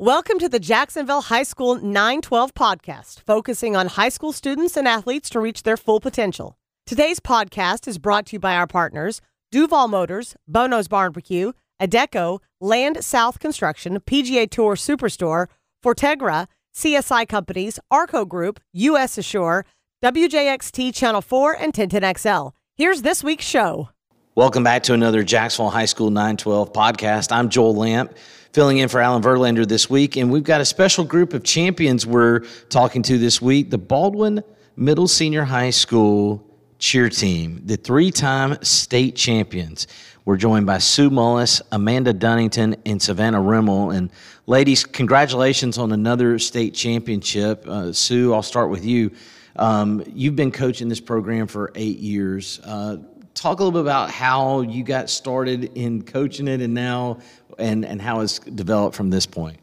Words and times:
Welcome 0.00 0.38
to 0.38 0.48
the 0.48 0.58
Jacksonville 0.58 1.20
High 1.20 1.42
School 1.42 1.74
912 1.74 2.54
podcast, 2.54 3.20
focusing 3.26 3.76
on 3.76 3.86
high 3.86 4.08
school 4.08 4.32
students 4.32 4.74
and 4.78 4.88
athletes 4.88 5.28
to 5.28 5.40
reach 5.40 5.62
their 5.62 5.76
full 5.76 6.00
potential. 6.00 6.56
Today's 6.86 7.20
podcast 7.20 7.86
is 7.86 7.98
brought 7.98 8.24
to 8.28 8.36
you 8.36 8.40
by 8.40 8.54
our 8.54 8.66
partners 8.66 9.20
Duval 9.52 9.88
Motors, 9.88 10.36
Bono's 10.48 10.88
Barbecue, 10.88 11.52
Adecco, 11.82 12.38
Land 12.62 13.04
South 13.04 13.40
Construction, 13.40 14.00
PGA 14.00 14.48
Tour 14.48 14.74
Superstore, 14.74 15.48
Fortegra, 15.84 16.46
CSI 16.74 17.28
Companies, 17.28 17.78
Arco 17.90 18.24
Group, 18.24 18.58
US 18.72 19.18
Assure, 19.18 19.66
WJXT 20.02 20.94
Channel 20.94 21.20
4, 21.20 21.56
and 21.60 21.74
Tintin 21.74 22.16
XL. 22.18 22.56
Here's 22.74 23.02
this 23.02 23.22
week's 23.22 23.44
show. 23.44 23.90
Welcome 24.36 24.62
back 24.62 24.84
to 24.84 24.94
another 24.94 25.24
Jacksonville 25.24 25.70
High 25.70 25.86
School 25.86 26.10
912 26.10 26.72
podcast. 26.72 27.32
I'm 27.32 27.48
Joel 27.48 27.74
Lamp 27.74 28.16
filling 28.52 28.78
in 28.78 28.88
for 28.88 29.00
Alan 29.00 29.24
Verlander 29.24 29.66
this 29.66 29.90
week. 29.90 30.16
And 30.16 30.30
we've 30.30 30.44
got 30.44 30.60
a 30.60 30.64
special 30.64 31.02
group 31.02 31.34
of 31.34 31.42
champions 31.42 32.06
we're 32.06 32.40
talking 32.68 33.02
to 33.02 33.18
this 33.18 33.42
week 33.42 33.70
the 33.70 33.78
Baldwin 33.78 34.44
Middle 34.76 35.08
Senior 35.08 35.42
High 35.42 35.70
School 35.70 36.46
cheer 36.78 37.08
team, 37.08 37.62
the 37.64 37.76
three 37.76 38.12
time 38.12 38.56
state 38.62 39.16
champions. 39.16 39.88
We're 40.24 40.36
joined 40.36 40.64
by 40.64 40.78
Sue 40.78 41.10
Mullis, 41.10 41.60
Amanda 41.72 42.14
Dunnington, 42.14 42.76
and 42.86 43.02
Savannah 43.02 43.40
Rimmel. 43.40 43.90
And 43.90 44.12
ladies, 44.46 44.84
congratulations 44.84 45.76
on 45.76 45.90
another 45.90 46.38
state 46.38 46.72
championship. 46.72 47.66
Uh, 47.66 47.92
Sue, 47.92 48.32
I'll 48.32 48.42
start 48.42 48.70
with 48.70 48.84
you. 48.84 49.10
Um, 49.56 50.04
you've 50.06 50.36
been 50.36 50.52
coaching 50.52 50.88
this 50.88 51.00
program 51.00 51.48
for 51.48 51.72
eight 51.74 51.98
years. 51.98 52.60
Uh, 52.62 52.98
talk 53.34 53.60
a 53.60 53.64
little 53.64 53.72
bit 53.72 53.82
about 53.82 54.10
how 54.10 54.60
you 54.62 54.82
got 54.82 55.08
started 55.08 55.76
in 55.76 56.02
coaching 56.02 56.48
it 56.48 56.60
and 56.60 56.74
now 56.74 57.18
and, 57.58 57.84
and 57.84 58.00
how 58.00 58.20
it's 58.20 58.38
developed 58.38 58.96
from 58.96 59.10
this 59.10 59.26
point. 59.26 59.58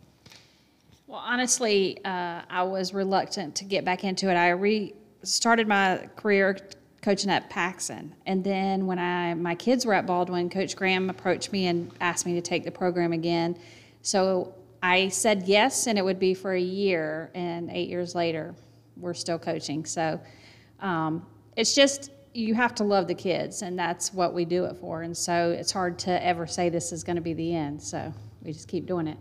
Well, 1.07 1.21
honestly, 1.23 2.03
uh, 2.05 2.41
I 2.49 2.63
was 2.63 2.93
reluctant 2.93 3.55
to 3.55 3.65
get 3.65 3.85
back 3.85 4.03
into 4.03 4.29
it. 4.29 4.35
I 4.35 4.49
re 4.49 4.93
started 5.23 5.67
my 5.67 6.09
career 6.15 6.57
coaching 7.01 7.29
at 7.29 7.49
Paxon, 7.49 8.11
and 8.25 8.43
then 8.43 8.85
when 8.85 8.99
I 8.99 9.33
my 9.33 9.55
kids 9.55 9.85
were 9.85 9.93
at 9.93 10.05
Baldwin, 10.05 10.49
Coach 10.49 10.75
Graham 10.75 11.09
approached 11.09 11.51
me 11.51 11.67
and 11.67 11.91
asked 12.01 12.25
me 12.25 12.33
to 12.33 12.41
take 12.41 12.63
the 12.63 12.71
program 12.71 13.13
again. 13.13 13.57
So 14.01 14.53
I 14.83 15.07
said 15.09 15.43
yes, 15.45 15.87
and 15.87 15.97
it 15.97 16.01
would 16.03 16.19
be 16.19 16.33
for 16.33 16.53
a 16.53 16.61
year. 16.61 17.31
And 17.33 17.69
eight 17.71 17.89
years 17.89 18.13
later, 18.13 18.53
we're 18.95 19.13
still 19.13 19.39
coaching. 19.39 19.85
So 19.85 20.19
um, 20.79 21.25
it's 21.55 21.73
just 21.73 22.11
you 22.37 22.53
have 22.53 22.75
to 22.75 22.83
love 22.83 23.07
the 23.07 23.15
kids, 23.15 23.63
and 23.63 23.77
that's 23.77 24.13
what 24.13 24.33
we 24.33 24.45
do 24.45 24.65
it 24.65 24.77
for. 24.77 25.01
And 25.01 25.17
so 25.17 25.51
it's 25.51 25.71
hard 25.71 25.97
to 25.99 26.23
ever 26.23 26.45
say 26.45 26.69
this 26.69 26.91
is 26.91 27.03
going 27.03 27.15
to 27.15 27.21
be 27.21 27.33
the 27.33 27.55
end. 27.55 27.81
So 27.81 28.13
we 28.43 28.53
just 28.53 28.67
keep 28.67 28.85
doing 28.85 29.07
it. 29.07 29.17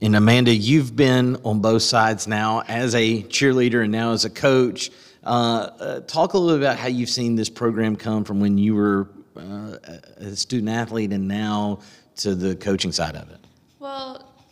And 0.00 0.16
Amanda, 0.16 0.54
you've 0.54 0.96
been 0.96 1.36
on 1.44 1.60
both 1.60 1.82
sides 1.82 2.26
now 2.26 2.62
as 2.66 2.94
a 2.94 3.22
cheerleader 3.24 3.82
and 3.82 3.92
now 3.92 4.12
as 4.12 4.24
a 4.24 4.30
coach. 4.30 4.90
Uh, 5.22 5.70
uh, 5.78 6.00
talk 6.00 6.32
a 6.32 6.38
little 6.38 6.58
bit 6.58 6.64
about 6.64 6.78
how 6.78 6.88
you've 6.88 7.10
seen 7.10 7.36
this 7.36 7.50
program 7.50 7.94
come 7.94 8.24
from 8.24 8.40
when 8.40 8.58
you 8.58 8.74
were 8.74 9.08
uh, 9.36 9.76
a 10.16 10.34
student 10.34 10.70
athlete 10.70 11.12
and 11.12 11.28
now 11.28 11.78
to 12.16 12.34
the 12.34 12.56
coaching 12.56 12.90
side 12.90 13.16
of 13.16 13.30
it. 13.30 13.38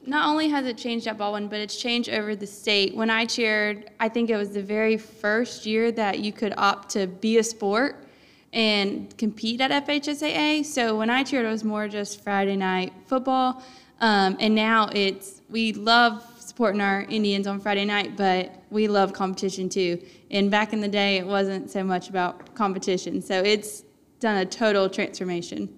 Not 0.06 0.28
only 0.28 0.48
has 0.48 0.66
it 0.66 0.78
changed 0.78 1.06
at 1.06 1.18
Baldwin, 1.18 1.48
but 1.48 1.60
it's 1.60 1.76
changed 1.76 2.08
over 2.08 2.34
the 2.34 2.46
state. 2.46 2.94
When 2.94 3.10
I 3.10 3.26
cheered, 3.26 3.90
I 4.00 4.08
think 4.08 4.30
it 4.30 4.36
was 4.36 4.50
the 4.50 4.62
very 4.62 4.96
first 4.96 5.66
year 5.66 5.92
that 5.92 6.20
you 6.20 6.32
could 6.32 6.54
opt 6.56 6.90
to 6.90 7.06
be 7.06 7.38
a 7.38 7.42
sport 7.42 8.06
and 8.52 9.16
compete 9.18 9.60
at 9.60 9.86
FHSAA. 9.86 10.64
So 10.64 10.96
when 10.96 11.10
I 11.10 11.22
cheered, 11.22 11.44
it 11.44 11.50
was 11.50 11.64
more 11.64 11.86
just 11.86 12.22
Friday 12.22 12.56
night 12.56 12.92
football. 13.06 13.62
Um, 14.00 14.36
and 14.40 14.54
now 14.54 14.88
it's, 14.92 15.42
we 15.50 15.74
love 15.74 16.24
supporting 16.38 16.80
our 16.80 17.02
Indians 17.02 17.46
on 17.46 17.60
Friday 17.60 17.84
night, 17.84 18.16
but 18.16 18.62
we 18.70 18.88
love 18.88 19.12
competition 19.12 19.68
too. 19.68 20.02
And 20.30 20.50
back 20.50 20.72
in 20.72 20.80
the 20.80 20.88
day, 20.88 21.18
it 21.18 21.26
wasn't 21.26 21.70
so 21.70 21.84
much 21.84 22.08
about 22.08 22.54
competition. 22.54 23.20
So 23.20 23.42
it's 23.42 23.84
done 24.18 24.38
a 24.38 24.46
total 24.46 24.88
transformation. 24.88 25.68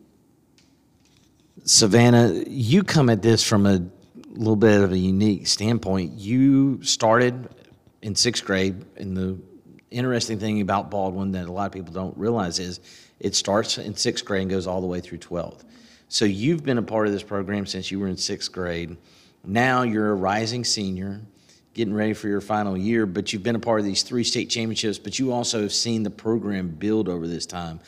Savannah, 1.65 2.45
you 2.47 2.83
come 2.83 3.11
at 3.11 3.23
this 3.23 3.47
from 3.47 3.67
a 3.67 3.83
little 4.39 4.57
bit 4.57 4.81
of 4.81 4.93
a 4.93 4.99
unique 4.99 5.47
standpoint. 5.47 6.13
You 6.13 6.83
started 6.83 7.49
in 8.01 8.15
sixth 8.15 8.45
grade, 8.45 8.85
and 8.97 9.17
the 9.17 9.39
interesting 9.91 10.39
thing 10.39 10.61
about 10.61 10.91
Baldwin 10.91 11.33
that 11.33 11.47
a 11.47 11.53
lot 11.53 11.67
of 11.67 11.73
people 11.73 11.93
don't 11.93 12.17
realize 12.17 12.59
is 12.59 12.81
it 13.21 13.35
starts 13.35 13.79
in 13.79 13.95
sixth 13.95 14.25
grade 14.25 14.43
and 14.43 14.51
goes 14.51 14.67
all 14.67 14.81
the 14.81 14.87
way 14.87 15.01
through 15.01 15.19
12th. 15.19 15.65
So 16.09 16.25
you've 16.25 16.65
been 16.65 16.79
a 16.79 16.83
part 16.83 17.07
of 17.07 17.13
this 17.13 17.23
program 17.23 17.67
since 17.67 17.91
you 17.91 17.99
were 17.99 18.09
in 18.09 18.17
sixth 18.17 18.53
grade. 18.53 18.97
Now 19.45 19.83
you're 19.83 20.11
a 20.11 20.15
rising 20.15 20.65
senior, 20.65 21.21
getting 21.75 21.95
ready 21.95 22.13
for 22.13 22.29
your 22.29 22.41
final 22.41 22.77
year, 22.77 23.07
but 23.07 23.33
you've 23.33 23.43
been 23.43 23.57
a 23.57 23.61
part 23.61 23.81
of 23.81 23.87
these 23.87 24.03
three 24.03 24.25
state 24.25 24.51
championships, 24.51 24.99
but 24.99 25.19
you 25.19 25.33
also 25.33 25.63
have 25.63 25.73
seen 25.73 26.03
the 26.03 26.11
program 26.11 26.69
build 26.69 27.09
over 27.09 27.27
this 27.27 27.47
time. 27.47 27.81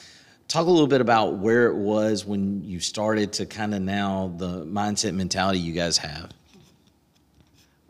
Talk 0.48 0.66
a 0.66 0.70
little 0.70 0.86
bit 0.86 1.00
about 1.00 1.38
where 1.38 1.66
it 1.66 1.74
was 1.74 2.24
when 2.24 2.62
you 2.64 2.78
started 2.80 3.32
to 3.34 3.46
kind 3.46 3.74
of 3.74 3.82
now 3.82 4.32
the 4.36 4.64
mindset 4.64 5.14
mentality 5.14 5.58
you 5.58 5.72
guys 5.72 5.98
have. 5.98 6.30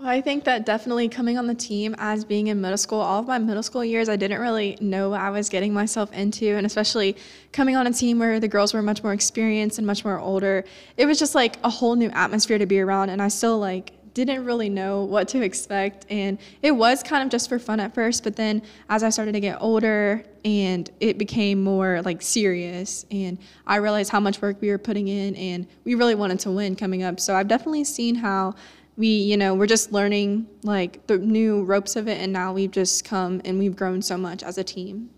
Well, 0.04 0.08
I 0.08 0.20
think 0.20 0.44
that 0.44 0.66
definitely 0.66 1.08
coming 1.08 1.38
on 1.38 1.46
the 1.46 1.54
team 1.54 1.94
as 1.98 2.26
being 2.26 2.48
in 2.48 2.60
middle 2.60 2.76
school, 2.76 3.00
all 3.00 3.20
of 3.20 3.26
my 3.26 3.38
middle 3.38 3.62
school 3.62 3.82
years, 3.82 4.10
I 4.10 4.16
didn't 4.16 4.38
really 4.38 4.76
know 4.78 5.08
what 5.08 5.20
I 5.20 5.30
was 5.30 5.48
getting 5.48 5.72
myself 5.72 6.12
into. 6.12 6.46
And 6.46 6.66
especially 6.66 7.16
coming 7.52 7.74
on 7.74 7.86
a 7.86 7.90
team 7.90 8.18
where 8.18 8.38
the 8.38 8.46
girls 8.46 8.74
were 8.74 8.82
much 8.82 9.02
more 9.02 9.14
experienced 9.14 9.78
and 9.78 9.86
much 9.86 10.04
more 10.04 10.18
older, 10.18 10.64
it 10.98 11.06
was 11.06 11.18
just 11.18 11.34
like 11.34 11.56
a 11.64 11.70
whole 11.70 11.94
new 11.94 12.10
atmosphere 12.10 12.58
to 12.58 12.66
be 12.66 12.80
around. 12.80 13.08
And 13.08 13.22
I 13.22 13.28
still 13.28 13.58
like 13.58 13.93
didn't 14.14 14.44
really 14.44 14.68
know 14.68 15.04
what 15.04 15.28
to 15.28 15.42
expect. 15.42 16.06
And 16.08 16.38
it 16.62 16.70
was 16.70 17.02
kind 17.02 17.22
of 17.22 17.30
just 17.30 17.48
for 17.48 17.58
fun 17.58 17.80
at 17.80 17.94
first, 17.94 18.24
but 18.24 18.36
then 18.36 18.62
as 18.88 19.02
I 19.02 19.10
started 19.10 19.32
to 19.32 19.40
get 19.40 19.58
older 19.60 20.24
and 20.44 20.88
it 21.00 21.18
became 21.18 21.62
more 21.62 22.00
like 22.02 22.22
serious, 22.22 23.04
and 23.10 23.38
I 23.66 23.76
realized 23.76 24.10
how 24.10 24.20
much 24.20 24.40
work 24.40 24.60
we 24.60 24.70
were 24.70 24.78
putting 24.78 25.08
in, 25.08 25.34
and 25.36 25.66
we 25.84 25.94
really 25.94 26.14
wanted 26.14 26.38
to 26.40 26.50
win 26.50 26.76
coming 26.76 27.02
up. 27.02 27.18
So 27.18 27.34
I've 27.34 27.48
definitely 27.48 27.84
seen 27.84 28.14
how 28.14 28.54
we, 28.96 29.08
you 29.08 29.36
know, 29.36 29.54
we're 29.54 29.66
just 29.66 29.90
learning 29.90 30.46
like 30.62 31.06
the 31.06 31.18
new 31.18 31.64
ropes 31.64 31.96
of 31.96 32.08
it, 32.08 32.20
and 32.20 32.32
now 32.32 32.52
we've 32.52 32.70
just 32.70 33.04
come 33.04 33.40
and 33.44 33.58
we've 33.58 33.74
grown 33.74 34.02
so 34.02 34.16
much 34.16 34.42
as 34.42 34.58
a 34.58 34.64
team. 34.64 35.10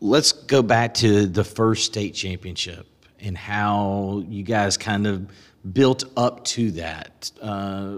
Let's 0.00 0.32
go 0.32 0.60
back 0.60 0.92
to 0.94 1.26
the 1.26 1.44
first 1.44 1.86
state 1.86 2.14
championship 2.14 2.86
and 3.18 3.38
how 3.38 4.24
you 4.28 4.42
guys 4.42 4.76
kind 4.76 5.06
of 5.06 5.30
built 5.72 6.04
up 6.16 6.44
to 6.44 6.70
that. 6.72 7.30
Uh, 7.40 7.96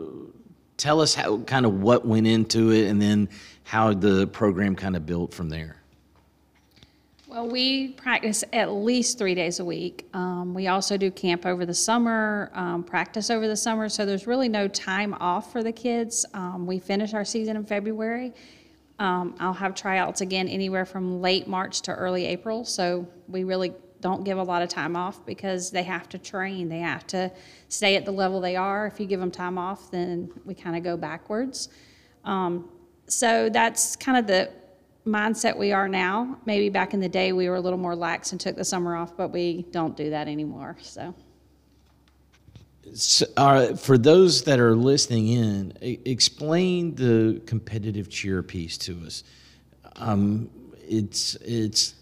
tell 0.76 1.00
us 1.00 1.14
how 1.14 1.38
kind 1.38 1.66
of 1.66 1.80
what 1.80 2.06
went 2.06 2.26
into 2.26 2.70
it, 2.70 2.88
and 2.88 3.00
then 3.00 3.28
how 3.64 3.92
the 3.92 4.26
program 4.28 4.74
kind 4.74 4.96
of 4.96 5.06
built 5.06 5.34
from 5.34 5.48
there. 5.48 5.76
Well, 7.26 7.46
we 7.46 7.88
practice 7.88 8.42
at 8.54 8.72
least 8.72 9.18
three 9.18 9.34
days 9.34 9.60
a 9.60 9.64
week. 9.64 10.08
Um, 10.14 10.54
we 10.54 10.68
also 10.68 10.96
do 10.96 11.10
camp 11.10 11.44
over 11.44 11.66
the 11.66 11.74
summer, 11.74 12.50
um, 12.54 12.82
practice 12.82 13.28
over 13.28 13.46
the 13.46 13.56
summer, 13.56 13.90
so 13.90 14.06
there's 14.06 14.26
really 14.26 14.48
no 14.48 14.66
time 14.66 15.12
off 15.20 15.52
for 15.52 15.62
the 15.62 15.70
kids. 15.70 16.24
Um, 16.32 16.66
we 16.66 16.78
finish 16.78 17.12
our 17.12 17.26
season 17.26 17.56
in 17.56 17.66
February. 17.66 18.32
Um, 18.98 19.34
I'll 19.38 19.52
have 19.52 19.74
tryouts 19.74 20.22
again 20.22 20.48
anywhere 20.48 20.86
from 20.86 21.20
late 21.20 21.46
March 21.46 21.82
to 21.82 21.94
early 21.94 22.24
April, 22.24 22.64
so 22.64 23.06
we 23.28 23.44
really 23.44 23.74
don't 24.00 24.24
give 24.24 24.38
a 24.38 24.42
lot 24.42 24.62
of 24.62 24.68
time 24.68 24.96
off 24.96 25.24
because 25.26 25.70
they 25.70 25.82
have 25.82 26.08
to 26.10 26.18
train. 26.18 26.68
They 26.68 26.78
have 26.78 27.06
to 27.08 27.30
stay 27.68 27.96
at 27.96 28.04
the 28.04 28.12
level 28.12 28.40
they 28.40 28.56
are. 28.56 28.86
If 28.86 29.00
you 29.00 29.06
give 29.06 29.20
them 29.20 29.30
time 29.30 29.58
off, 29.58 29.90
then 29.90 30.30
we 30.44 30.54
kind 30.54 30.76
of 30.76 30.82
go 30.82 30.96
backwards. 30.96 31.68
Um, 32.24 32.68
so 33.06 33.48
that's 33.48 33.96
kind 33.96 34.18
of 34.18 34.26
the 34.26 34.50
mindset 35.06 35.56
we 35.56 35.72
are 35.72 35.88
now. 35.88 36.38
Maybe 36.44 36.68
back 36.68 36.94
in 36.94 37.00
the 37.00 37.08
day 37.08 37.32
we 37.32 37.48
were 37.48 37.56
a 37.56 37.60
little 37.60 37.78
more 37.78 37.96
lax 37.96 38.32
and 38.32 38.40
took 38.40 38.56
the 38.56 38.64
summer 38.64 38.94
off, 38.94 39.16
but 39.16 39.28
we 39.28 39.66
don't 39.70 39.96
do 39.96 40.10
that 40.10 40.28
anymore. 40.28 40.76
So. 40.80 41.14
So, 42.94 43.26
uh, 43.36 43.74
for 43.74 43.98
those 43.98 44.44
that 44.44 44.58
are 44.58 44.74
listening 44.74 45.28
in, 45.28 45.74
explain 45.82 46.94
the 46.94 47.42
competitive 47.44 48.08
cheer 48.08 48.42
piece 48.42 48.78
to 48.78 48.98
us. 49.04 49.24
Um, 49.96 50.48
it's 50.88 51.34
it's 51.36 51.94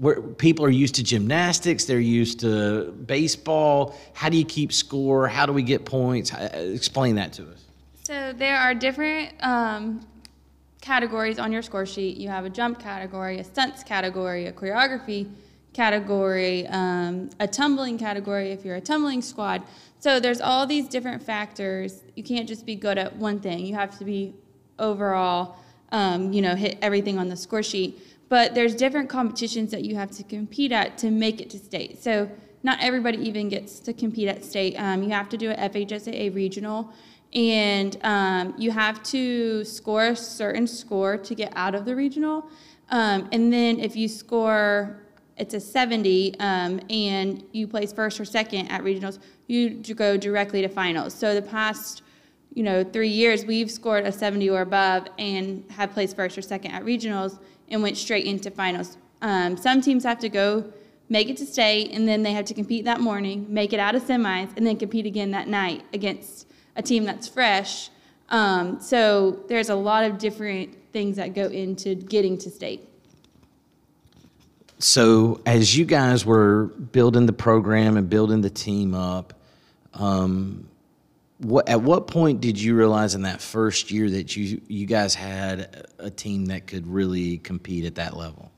where 0.00 0.22
people 0.22 0.64
are 0.64 0.70
used 0.70 0.94
to 0.94 1.04
gymnastics, 1.04 1.84
they're 1.84 2.00
used 2.00 2.40
to 2.40 2.90
baseball. 3.04 3.94
How 4.14 4.30
do 4.30 4.38
you 4.38 4.46
keep 4.46 4.72
score? 4.72 5.28
How 5.28 5.44
do 5.44 5.52
we 5.52 5.62
get 5.62 5.84
points? 5.84 6.32
Explain 6.32 7.16
that 7.16 7.34
to 7.34 7.42
us. 7.42 7.66
So 8.04 8.32
there 8.32 8.56
are 8.56 8.72
different 8.72 9.34
um, 9.44 10.06
categories 10.80 11.38
on 11.38 11.52
your 11.52 11.60
score 11.60 11.84
sheet. 11.84 12.16
You 12.16 12.30
have 12.30 12.46
a 12.46 12.50
jump 12.50 12.78
category, 12.78 13.40
a 13.40 13.44
stunts 13.44 13.84
category, 13.84 14.46
a 14.46 14.52
choreography 14.52 15.30
category, 15.74 16.66
um, 16.68 17.28
a 17.38 17.46
tumbling 17.46 17.98
category 17.98 18.52
if 18.52 18.64
you're 18.64 18.76
a 18.76 18.80
tumbling 18.80 19.20
squad. 19.20 19.62
So 19.98 20.18
there's 20.18 20.40
all 20.40 20.66
these 20.66 20.88
different 20.88 21.22
factors. 21.22 22.04
You 22.16 22.24
can't 22.24 22.48
just 22.48 22.64
be 22.64 22.74
good 22.74 22.96
at 22.96 23.14
one 23.16 23.38
thing. 23.38 23.66
You 23.66 23.74
have 23.74 23.98
to 23.98 24.06
be 24.06 24.32
overall, 24.78 25.56
um, 25.92 26.32
you 26.32 26.40
know, 26.40 26.54
hit 26.54 26.78
everything 26.80 27.18
on 27.18 27.28
the 27.28 27.36
score 27.36 27.62
sheet 27.62 28.00
but 28.30 28.54
there's 28.54 28.74
different 28.76 29.10
competitions 29.10 29.72
that 29.72 29.84
you 29.84 29.96
have 29.96 30.10
to 30.12 30.22
compete 30.22 30.72
at 30.72 30.96
to 30.96 31.10
make 31.10 31.40
it 31.40 31.50
to 31.50 31.58
state. 31.58 32.02
So 32.02 32.30
not 32.62 32.78
everybody 32.80 33.18
even 33.18 33.48
gets 33.48 33.80
to 33.80 33.92
compete 33.92 34.28
at 34.28 34.44
state. 34.44 34.76
Um, 34.76 35.02
you 35.02 35.10
have 35.10 35.28
to 35.30 35.36
do 35.36 35.50
an 35.50 35.70
FHSAA 35.70 36.34
regional, 36.34 36.92
and 37.34 37.98
um, 38.02 38.54
you 38.56 38.70
have 38.70 39.02
to 39.04 39.64
score 39.64 40.06
a 40.06 40.16
certain 40.16 40.66
score 40.66 41.18
to 41.18 41.34
get 41.34 41.52
out 41.56 41.74
of 41.74 41.84
the 41.84 41.96
regional. 41.96 42.48
Um, 42.90 43.28
and 43.32 43.52
then 43.52 43.80
if 43.80 43.96
you 43.96 44.06
score, 44.06 45.02
it's 45.36 45.54
a 45.54 45.60
70, 45.60 46.38
um, 46.38 46.80
and 46.88 47.42
you 47.50 47.66
place 47.66 47.92
first 47.92 48.20
or 48.20 48.24
second 48.24 48.68
at 48.68 48.82
regionals, 48.82 49.18
you 49.48 49.70
go 49.94 50.16
directly 50.16 50.62
to 50.62 50.68
finals. 50.68 51.14
So 51.14 51.34
the 51.34 51.42
past 51.42 52.02
you 52.54 52.62
know, 52.64 52.82
three 52.82 53.08
years, 53.08 53.44
we've 53.44 53.70
scored 53.70 54.06
a 54.06 54.12
70 54.12 54.50
or 54.50 54.62
above 54.62 55.06
and 55.18 55.64
have 55.70 55.92
placed 55.92 56.16
first 56.16 56.36
or 56.36 56.42
second 56.42 56.72
at 56.72 56.84
regionals 56.84 57.38
and 57.70 57.82
went 57.82 57.96
straight 57.96 58.24
into 58.24 58.50
finals. 58.50 58.96
Um, 59.22 59.56
some 59.56 59.80
teams 59.80 60.04
have 60.04 60.18
to 60.20 60.28
go 60.28 60.64
make 61.08 61.28
it 61.28 61.36
to 61.38 61.46
state, 61.46 61.90
and 61.92 62.08
then 62.08 62.22
they 62.22 62.32
have 62.32 62.44
to 62.46 62.54
compete 62.54 62.84
that 62.84 63.00
morning, 63.00 63.46
make 63.48 63.72
it 63.72 63.80
out 63.80 63.94
of 63.94 64.02
semis, 64.04 64.50
and 64.56 64.66
then 64.66 64.76
compete 64.76 65.06
again 65.06 65.32
that 65.32 65.48
night 65.48 65.84
against 65.92 66.46
a 66.76 66.82
team 66.82 67.04
that's 67.04 67.28
fresh. 67.28 67.90
Um, 68.28 68.80
so 68.80 69.44
there's 69.48 69.68
a 69.68 69.74
lot 69.74 70.04
of 70.04 70.18
different 70.18 70.76
things 70.92 71.16
that 71.16 71.34
go 71.34 71.46
into 71.46 71.94
getting 71.94 72.38
to 72.38 72.50
state. 72.50 72.86
So 74.78 75.42
as 75.44 75.76
you 75.76 75.84
guys 75.84 76.24
were 76.24 76.66
building 76.66 77.26
the 77.26 77.32
program 77.32 77.96
and 77.96 78.08
building 78.08 78.40
the 78.40 78.50
team 78.50 78.94
up, 78.94 79.34
um, 79.94 80.68
what 81.40 81.68
at 81.68 81.80
what 81.80 82.06
point 82.06 82.40
did 82.40 82.60
you 82.60 82.76
realize 82.76 83.14
in 83.14 83.22
that 83.22 83.40
first 83.40 83.90
year 83.90 84.10
that 84.10 84.36
you 84.36 84.60
you 84.68 84.86
guys 84.86 85.14
had 85.14 85.86
a 85.98 86.10
team 86.10 86.46
that 86.46 86.66
could 86.66 86.86
really 86.86 87.38
compete 87.38 87.84
at 87.84 87.94
that 87.96 88.16
level? 88.16 88.50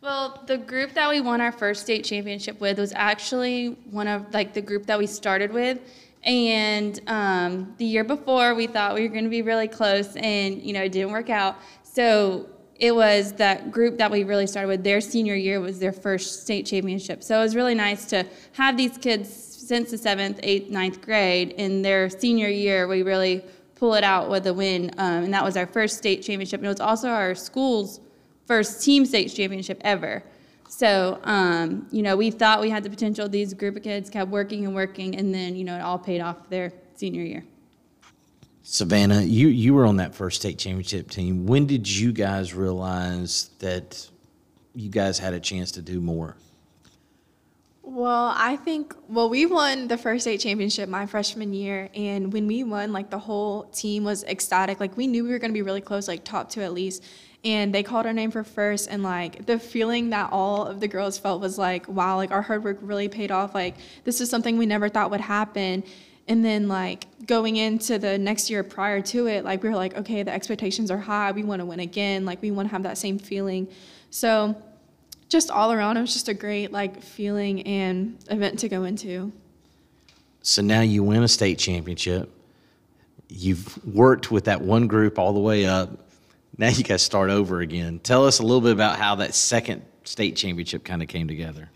Well, 0.00 0.42
the 0.46 0.58
group 0.58 0.94
that 0.94 1.08
we 1.08 1.20
won 1.20 1.40
our 1.40 1.52
first 1.52 1.82
state 1.82 2.04
championship 2.04 2.60
with 2.60 2.78
was 2.78 2.92
actually 2.96 3.76
one 3.90 4.08
of 4.08 4.34
like 4.34 4.52
the 4.52 4.60
group 4.60 4.86
that 4.86 4.98
we 4.98 5.06
started 5.06 5.52
with. 5.52 5.78
And 6.24 7.00
um, 7.06 7.74
the 7.78 7.84
year 7.84 8.04
before, 8.04 8.54
we 8.54 8.66
thought 8.66 8.94
we 8.94 9.02
were 9.02 9.12
going 9.12 9.24
to 9.24 9.30
be 9.30 9.42
really 9.42 9.68
close, 9.68 10.14
and 10.16 10.60
you 10.62 10.72
know, 10.72 10.82
it 10.82 10.92
didn't 10.92 11.10
work 11.10 11.30
out. 11.30 11.56
So 11.82 12.48
it 12.82 12.92
was 12.92 13.32
that 13.34 13.70
group 13.70 13.96
that 13.98 14.10
we 14.10 14.24
really 14.24 14.48
started 14.48 14.66
with. 14.66 14.82
Their 14.82 15.00
senior 15.00 15.36
year 15.36 15.60
was 15.60 15.78
their 15.78 15.92
first 15.92 16.42
state 16.42 16.66
championship. 16.66 17.22
So 17.22 17.38
it 17.38 17.42
was 17.42 17.54
really 17.54 17.76
nice 17.76 18.06
to 18.06 18.26
have 18.54 18.76
these 18.76 18.98
kids 18.98 19.32
since 19.32 19.92
the 19.92 19.98
seventh, 19.98 20.40
eighth, 20.42 20.68
ninth 20.68 21.00
grade. 21.00 21.50
In 21.52 21.82
their 21.82 22.10
senior 22.10 22.48
year, 22.48 22.88
we 22.88 23.04
really 23.04 23.44
pull 23.76 23.94
it 23.94 24.02
out 24.02 24.28
with 24.28 24.48
a 24.48 24.52
win, 24.52 24.90
um, 24.98 25.22
and 25.24 25.32
that 25.32 25.44
was 25.44 25.56
our 25.56 25.66
first 25.66 25.96
state 25.96 26.22
championship. 26.22 26.58
And 26.58 26.66
it 26.66 26.70
was 26.70 26.80
also 26.80 27.08
our 27.08 27.36
school's 27.36 28.00
first 28.46 28.82
team 28.82 29.06
state 29.06 29.28
championship 29.28 29.80
ever. 29.84 30.24
So, 30.68 31.20
um, 31.22 31.86
you 31.92 32.02
know, 32.02 32.16
we 32.16 32.32
thought 32.32 32.60
we 32.60 32.70
had 32.70 32.82
the 32.82 32.90
potential. 32.90 33.28
These 33.28 33.54
group 33.54 33.76
of 33.76 33.84
kids 33.84 34.10
kept 34.10 34.28
working 34.28 34.66
and 34.66 34.74
working, 34.74 35.14
and 35.14 35.32
then, 35.32 35.54
you 35.54 35.62
know, 35.62 35.76
it 35.76 35.82
all 35.82 36.00
paid 36.00 36.20
off 36.20 36.48
their 36.48 36.72
senior 36.96 37.22
year. 37.22 37.44
Savannah, 38.62 39.22
you, 39.22 39.48
you 39.48 39.74
were 39.74 39.84
on 39.84 39.96
that 39.96 40.14
first 40.14 40.40
state 40.40 40.58
championship 40.58 41.10
team. 41.10 41.46
When 41.46 41.66
did 41.66 41.88
you 41.88 42.12
guys 42.12 42.54
realize 42.54 43.50
that 43.58 44.08
you 44.74 44.88
guys 44.88 45.18
had 45.18 45.34
a 45.34 45.40
chance 45.40 45.72
to 45.72 45.82
do 45.82 46.00
more? 46.00 46.36
Well, 47.82 48.32
I 48.36 48.56
think, 48.56 48.94
well, 49.08 49.28
we 49.28 49.44
won 49.44 49.88
the 49.88 49.98
first 49.98 50.22
state 50.22 50.40
championship 50.40 50.88
my 50.88 51.06
freshman 51.06 51.52
year. 51.52 51.90
And 51.94 52.32
when 52.32 52.46
we 52.46 52.62
won, 52.62 52.92
like 52.92 53.10
the 53.10 53.18
whole 53.18 53.64
team 53.64 54.04
was 54.04 54.22
ecstatic. 54.24 54.78
Like 54.78 54.96
we 54.96 55.08
knew 55.08 55.24
we 55.24 55.30
were 55.30 55.40
going 55.40 55.50
to 55.50 55.54
be 55.54 55.62
really 55.62 55.80
close, 55.80 56.06
like 56.06 56.24
top 56.24 56.48
two 56.48 56.62
at 56.62 56.72
least. 56.72 57.04
And 57.44 57.74
they 57.74 57.82
called 57.82 58.06
our 58.06 58.12
name 58.12 58.30
for 58.30 58.44
first. 58.44 58.88
And 58.88 59.02
like 59.02 59.46
the 59.46 59.58
feeling 59.58 60.10
that 60.10 60.30
all 60.30 60.64
of 60.64 60.78
the 60.78 60.86
girls 60.86 61.18
felt 61.18 61.40
was 61.40 61.58
like, 61.58 61.88
wow, 61.88 62.16
like 62.16 62.30
our 62.30 62.42
hard 62.42 62.62
work 62.62 62.78
really 62.80 63.08
paid 63.08 63.32
off. 63.32 63.54
Like 63.54 63.74
this 64.04 64.20
is 64.20 64.30
something 64.30 64.56
we 64.56 64.66
never 64.66 64.88
thought 64.88 65.10
would 65.10 65.20
happen. 65.20 65.82
And 66.28 66.44
then 66.44 66.68
like 66.68 67.06
going 67.26 67.56
into 67.56 67.98
the 67.98 68.16
next 68.16 68.48
year 68.48 68.62
prior 68.62 69.00
to 69.02 69.26
it, 69.26 69.44
like 69.44 69.62
we 69.62 69.68
were 69.68 69.74
like, 69.74 69.96
okay, 69.96 70.22
the 70.22 70.32
expectations 70.32 70.90
are 70.90 70.98
high. 70.98 71.32
We 71.32 71.42
want 71.42 71.60
to 71.60 71.66
win 71.66 71.80
again. 71.80 72.24
Like 72.24 72.40
we 72.40 72.50
want 72.50 72.68
to 72.68 72.72
have 72.72 72.84
that 72.84 72.98
same 72.98 73.18
feeling. 73.18 73.68
So, 74.10 74.60
just 75.28 75.50
all 75.50 75.72
around, 75.72 75.96
it 75.96 76.02
was 76.02 76.12
just 76.12 76.28
a 76.28 76.34
great 76.34 76.72
like 76.72 77.02
feeling 77.02 77.62
and 77.62 78.18
event 78.28 78.58
to 78.60 78.68
go 78.68 78.84
into. 78.84 79.32
So 80.42 80.60
now 80.60 80.82
you 80.82 81.02
win 81.02 81.22
a 81.22 81.28
state 81.28 81.58
championship. 81.58 82.30
You've 83.28 83.82
worked 83.86 84.30
with 84.30 84.44
that 84.44 84.60
one 84.60 84.88
group 84.88 85.18
all 85.18 85.32
the 85.32 85.40
way 85.40 85.64
up. 85.64 85.90
Now 86.58 86.68
you 86.68 86.82
got 86.82 86.94
to 86.94 86.98
start 86.98 87.30
over 87.30 87.60
again. 87.60 87.98
Tell 88.00 88.26
us 88.26 88.40
a 88.40 88.42
little 88.42 88.60
bit 88.60 88.72
about 88.72 88.98
how 88.98 89.14
that 89.16 89.34
second 89.34 89.82
state 90.04 90.36
championship 90.36 90.84
kind 90.84 91.00
of 91.00 91.08
came 91.08 91.28
together. 91.28 91.70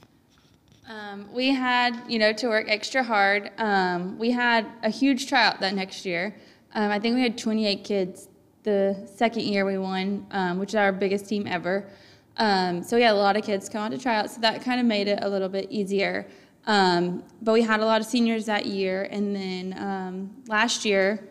Um, 0.88 1.28
we 1.32 1.48
had, 1.48 2.00
you 2.08 2.18
know, 2.18 2.32
to 2.34 2.48
work 2.48 2.66
extra 2.68 3.02
hard. 3.02 3.50
Um, 3.58 4.18
we 4.18 4.30
had 4.30 4.66
a 4.84 4.90
huge 4.90 5.26
tryout 5.26 5.60
that 5.60 5.74
next 5.74 6.06
year. 6.06 6.36
Um, 6.74 6.90
I 6.92 7.00
think 7.00 7.16
we 7.16 7.22
had 7.22 7.36
28 7.36 7.82
kids 7.82 8.28
the 8.62 9.08
second 9.12 9.42
year 9.42 9.64
we 9.64 9.78
won, 9.78 10.26
um, 10.30 10.58
which 10.58 10.70
is 10.70 10.74
our 10.76 10.92
biggest 10.92 11.28
team 11.28 11.46
ever. 11.46 11.88
Um, 12.36 12.82
so 12.82 12.96
we 12.96 13.02
had 13.02 13.14
a 13.14 13.18
lot 13.18 13.36
of 13.36 13.44
kids 13.44 13.68
come 13.68 13.82
out 13.82 13.90
to 13.92 13.98
try 13.98 14.16
out, 14.16 14.30
so 14.30 14.40
that 14.42 14.62
kind 14.62 14.78
of 14.78 14.86
made 14.86 15.08
it 15.08 15.20
a 15.22 15.28
little 15.28 15.48
bit 15.48 15.70
easier. 15.70 16.26
Um, 16.66 17.24
but 17.42 17.52
we 17.52 17.62
had 17.62 17.80
a 17.80 17.84
lot 17.84 18.00
of 18.00 18.06
seniors 18.06 18.46
that 18.46 18.66
year, 18.66 19.08
and 19.10 19.34
then 19.34 20.34
last 20.46 20.84
year 20.84 21.28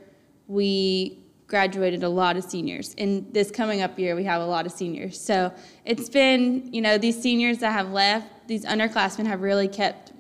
we 0.48 1.20
graduated 1.48 2.04
a 2.04 2.10
lot 2.10 2.38
of 2.38 2.44
seniors. 2.44 2.96
And 2.98 3.32
this 3.34 3.52
coming 3.52 3.82
up 3.82 3.98
year, 4.00 4.16
we 4.16 4.24
have 4.24 4.42
a 4.42 4.46
lot 4.46 4.66
of 4.66 4.72
seniors. 4.72 5.20
So 5.20 5.54
it's 5.86 6.10
been, 6.10 6.74
you 6.74 6.82
know, 6.82 6.98
these 6.98 7.22
seniors 7.22 7.60
that 7.60 7.72
have 7.72 7.92
left, 7.92 8.48
these 8.48 8.66
underclassmen 8.66 9.28
have 9.28 9.42
really 9.42 9.68
kept 9.68 10.12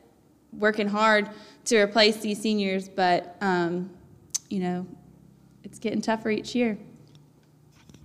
working 0.53 0.87
hard 0.87 1.29
to 1.65 1.77
replace 1.77 2.17
these 2.17 2.39
seniors, 2.39 2.87
but, 2.87 3.35
um, 3.41 3.89
you 4.49 4.59
know, 4.59 4.85
it's 5.63 5.79
getting 5.79 6.01
tougher 6.01 6.29
each 6.29 6.53
year. 6.53 6.77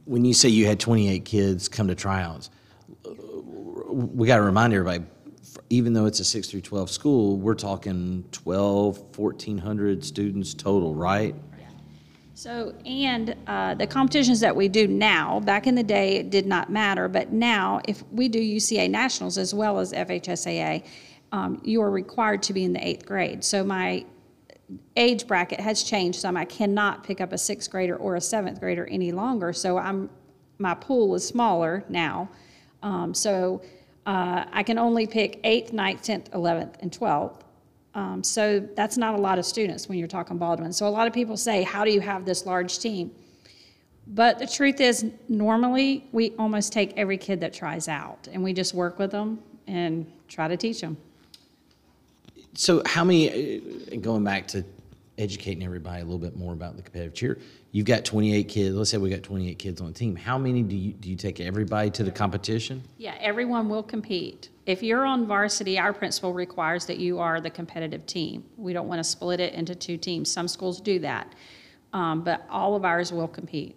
When 0.06 0.24
you 0.24 0.32
say 0.32 0.48
you 0.48 0.66
had 0.66 0.80
28 0.80 1.24
kids 1.24 1.68
come 1.68 1.88
to 1.88 1.94
tryouts, 1.94 2.50
we 3.90 4.26
got 4.26 4.36
to 4.36 4.42
remind 4.42 4.72
everybody, 4.72 5.04
even 5.68 5.92
though 5.92 6.06
it's 6.06 6.20
a 6.20 6.24
6 6.24 6.48
through 6.48 6.62
12 6.62 6.90
school, 6.90 7.36
we're 7.36 7.54
talking 7.54 8.24
12, 8.32 9.16
1,400 9.16 10.04
students 10.04 10.54
total, 10.54 10.94
right? 10.94 11.34
So, 12.34 12.74
and 12.86 13.34
uh, 13.46 13.74
the 13.74 13.86
competitions 13.86 14.40
that 14.40 14.54
we 14.54 14.68
do 14.68 14.86
now, 14.86 15.40
back 15.40 15.66
in 15.66 15.74
the 15.74 15.82
day, 15.82 16.16
it 16.16 16.30
did 16.30 16.46
not 16.46 16.70
matter, 16.70 17.08
but 17.08 17.32
now, 17.32 17.80
if 17.86 18.02
we 18.12 18.28
do 18.28 18.40
UCA 18.40 18.88
Nationals 18.88 19.36
as 19.36 19.52
well 19.52 19.78
as 19.78 19.92
FHSAA, 19.92 20.84
um, 21.32 21.60
you 21.64 21.82
are 21.82 21.90
required 21.90 22.42
to 22.44 22.52
be 22.52 22.64
in 22.64 22.72
the 22.72 22.86
eighth 22.86 23.04
grade. 23.04 23.44
So, 23.44 23.64
my 23.64 24.04
age 24.96 25.26
bracket 25.26 25.60
has 25.60 25.82
changed 25.82 26.20
some. 26.20 26.36
I 26.36 26.44
cannot 26.44 27.04
pick 27.04 27.20
up 27.20 27.32
a 27.32 27.38
sixth 27.38 27.70
grader 27.70 27.96
or 27.96 28.14
a 28.14 28.20
seventh 28.20 28.60
grader 28.60 28.86
any 28.86 29.12
longer. 29.12 29.52
So, 29.52 29.78
I'm 29.78 30.08
my 30.58 30.74
pool 30.74 31.14
is 31.14 31.26
smaller 31.26 31.84
now. 31.88 32.28
Um, 32.82 33.14
so, 33.14 33.62
uh, 34.06 34.44
I 34.52 34.62
can 34.62 34.78
only 34.78 35.06
pick 35.06 35.42
8th, 35.42 35.72
ninth, 35.72 36.02
10th, 36.02 36.30
11th, 36.30 36.74
and 36.80 36.90
12th. 36.90 37.40
Um, 38.00 38.24
so 38.24 38.60
that's 38.76 38.96
not 38.96 39.14
a 39.14 39.18
lot 39.18 39.38
of 39.38 39.44
students 39.44 39.86
when 39.86 39.98
you're 39.98 40.08
talking 40.08 40.38
Baldwin. 40.38 40.72
So 40.72 40.88
a 40.88 40.88
lot 40.88 41.06
of 41.06 41.12
people 41.12 41.36
say, 41.36 41.62
how 41.62 41.84
do 41.84 41.90
you 41.90 42.00
have 42.00 42.24
this 42.24 42.46
large 42.46 42.78
team? 42.78 43.10
But 44.06 44.38
the 44.38 44.46
truth 44.46 44.80
is, 44.80 45.04
normally 45.28 46.08
we 46.10 46.34
almost 46.38 46.72
take 46.72 46.96
every 46.96 47.18
kid 47.18 47.40
that 47.40 47.52
tries 47.52 47.88
out 47.88 48.26
and 48.32 48.42
we 48.42 48.54
just 48.54 48.72
work 48.72 48.98
with 48.98 49.10
them 49.10 49.38
and 49.66 50.10
try 50.28 50.48
to 50.48 50.56
teach 50.56 50.80
them. 50.80 50.96
So 52.54 52.82
how 52.86 53.04
many, 53.04 53.58
uh, 53.92 53.96
going 53.96 54.24
back 54.24 54.48
to 54.48 54.64
educating 55.18 55.62
everybody 55.62 56.00
a 56.00 56.04
little 56.04 56.18
bit 56.18 56.36
more 56.36 56.54
about 56.54 56.76
the 56.76 56.82
competitive 56.82 57.14
cheer. 57.14 57.38
You've 57.72 57.86
got 57.86 58.04
28 58.04 58.48
kids. 58.48 58.74
Let's 58.74 58.90
say 58.90 58.98
we 58.98 59.10
got 59.10 59.22
28 59.22 59.58
kids 59.58 59.80
on 59.80 59.88
the 59.88 59.92
team. 59.92 60.16
How 60.16 60.36
many 60.36 60.62
do 60.62 60.74
you 60.74 60.92
do 60.92 61.08
you 61.08 61.16
take 61.16 61.38
everybody 61.38 61.90
to 61.90 62.02
the 62.02 62.10
competition? 62.10 62.82
Yeah, 62.98 63.14
everyone 63.20 63.68
will 63.68 63.84
compete. 63.84 64.48
If 64.66 64.82
you're 64.82 65.04
on 65.04 65.26
varsity, 65.26 65.78
our 65.78 65.92
principal 65.92 66.32
requires 66.32 66.86
that 66.86 66.98
you 66.98 67.20
are 67.20 67.40
the 67.40 67.50
competitive 67.50 68.06
team. 68.06 68.44
We 68.56 68.72
don't 68.72 68.88
want 68.88 68.98
to 68.98 69.04
split 69.04 69.38
it 69.38 69.54
into 69.54 69.76
two 69.76 69.96
teams. 69.96 70.30
Some 70.30 70.48
schools 70.48 70.80
do 70.80 70.98
that, 71.00 71.32
um, 71.92 72.22
but 72.22 72.44
all 72.50 72.74
of 72.74 72.84
ours 72.84 73.12
will 73.12 73.28
compete. 73.28 73.76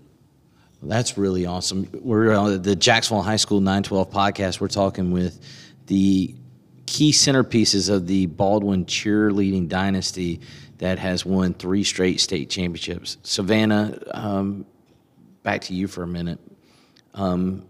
Well, 0.81 0.89
that's 0.89 1.15
really 1.15 1.45
awesome. 1.45 1.87
We're 1.93 2.33
on 2.33 2.63
the 2.63 2.75
Jacksonville 2.75 3.23
High 3.23 3.37
School 3.37 3.61
912 3.61 4.09
podcast. 4.09 4.59
We're 4.59 4.69
talking 4.69 5.11
with 5.11 5.39
the 5.85 6.33
key 6.87 7.11
centerpieces 7.11 7.89
of 7.89 8.07
the 8.07 8.25
Baldwin 8.25 8.85
cheerleading 8.85 9.67
dynasty 9.67 10.41
that 10.77 10.99
has 10.99 11.25
won 11.25 11.53
three 11.53 11.83
straight 11.83 12.19
state 12.19 12.49
championships. 12.49 13.17
Savannah, 13.23 13.97
um, 14.11 14.65
back 15.43 15.61
to 15.61 15.73
you 15.73 15.87
for 15.87 16.03
a 16.03 16.07
minute. 16.07 16.39
Um, 17.13 17.65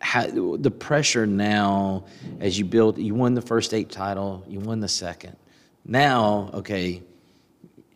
how, 0.00 0.26
the 0.26 0.70
pressure 0.70 1.26
now, 1.26 2.06
as 2.40 2.58
you 2.58 2.64
build, 2.64 2.98
you 2.98 3.14
won 3.14 3.34
the 3.34 3.42
first 3.42 3.70
state 3.70 3.90
title, 3.90 4.44
you 4.48 4.58
won 4.58 4.80
the 4.80 4.88
second. 4.88 5.36
Now, 5.84 6.50
okay, 6.54 7.02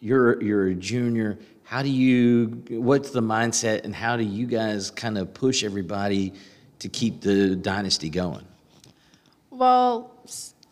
you're 0.00 0.42
you're 0.42 0.68
a 0.68 0.74
junior. 0.74 1.38
How 1.64 1.82
do 1.82 1.88
you? 1.88 2.62
What's 2.70 3.10
the 3.10 3.22
mindset, 3.22 3.84
and 3.84 3.94
how 3.94 4.16
do 4.16 4.22
you 4.22 4.46
guys 4.46 4.90
kind 4.90 5.18
of 5.18 5.34
push 5.34 5.64
everybody 5.64 6.32
to 6.78 6.88
keep 6.88 7.20
the 7.20 7.56
dynasty 7.56 8.08
going? 8.08 8.44
Well, 9.50 10.12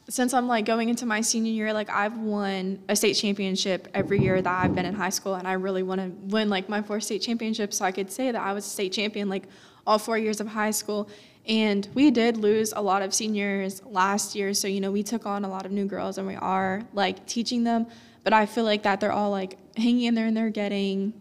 since 0.08 0.34
I'm 0.34 0.46
like 0.46 0.66
going 0.66 0.90
into 0.90 1.06
my 1.06 1.22
senior 1.22 1.52
year, 1.52 1.72
like 1.72 1.88
I've 1.88 2.16
won 2.16 2.82
a 2.88 2.96
state 2.96 3.14
championship 3.14 3.88
every 3.94 4.20
year 4.20 4.40
that 4.40 4.64
I've 4.64 4.74
been 4.74 4.84
in 4.84 4.94
high 4.94 5.10
school, 5.10 5.34
and 5.34 5.48
I 5.48 5.54
really 5.54 5.82
want 5.82 6.00
to 6.00 6.08
win 6.28 6.50
like 6.50 6.68
my 6.68 6.82
fourth 6.82 7.04
state 7.04 7.22
championship, 7.22 7.72
so 7.72 7.84
I 7.84 7.92
could 7.92 8.10
say 8.12 8.30
that 8.30 8.40
I 8.40 8.52
was 8.52 8.66
a 8.66 8.68
state 8.68 8.92
champion 8.92 9.28
like 9.28 9.44
all 9.86 9.98
four 9.98 10.18
years 10.18 10.40
of 10.40 10.48
high 10.48 10.70
school. 10.70 11.08
And 11.46 11.88
we 11.94 12.10
did 12.10 12.38
lose 12.38 12.72
a 12.72 12.80
lot 12.80 13.02
of 13.02 13.14
seniors 13.14 13.82
last 13.84 14.34
year, 14.34 14.52
so 14.52 14.68
you 14.68 14.80
know 14.80 14.92
we 14.92 15.02
took 15.02 15.26
on 15.26 15.44
a 15.44 15.48
lot 15.48 15.64
of 15.64 15.72
new 15.72 15.86
girls, 15.86 16.18
and 16.18 16.26
we 16.26 16.36
are 16.36 16.82
like 16.92 17.26
teaching 17.26 17.64
them. 17.64 17.86
But 18.24 18.32
I 18.34 18.46
feel 18.46 18.64
like 18.64 18.82
that 18.82 19.00
they're 19.00 19.12
all 19.12 19.30
like 19.30 19.58
hanging 19.76 20.04
in 20.04 20.14
there 20.14 20.26
and 20.26 20.36
they're 20.36 20.50
getting 20.50 21.14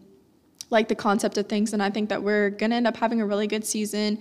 like 0.70 0.88
the 0.88 0.94
concept 0.94 1.38
of 1.38 1.48
things, 1.48 1.72
and 1.72 1.82
I 1.82 1.88
think 1.88 2.10
that 2.10 2.22
we're 2.22 2.50
gonna 2.50 2.74
end 2.74 2.86
up 2.86 2.96
having 2.98 3.22
a 3.22 3.26
really 3.26 3.46
good 3.46 3.64
season 3.64 4.18